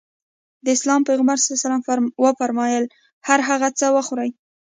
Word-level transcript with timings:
د 0.65 0.67
اسلام 0.77 1.01
پيغمبر 1.09 1.37
ص 1.45 1.47
وفرمايل 2.23 2.83
هر 3.27 3.39
هغه 3.49 3.69
څه 3.79 3.87
وخورې. 3.95 4.29